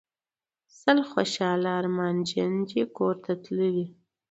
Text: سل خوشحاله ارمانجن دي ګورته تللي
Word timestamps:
سل 0.79 0.97
خوشحاله 1.11 1.69
ارمانجن 1.79 2.51
دي 2.67 2.81
ګورته 2.97 3.33
تللي 3.43 3.85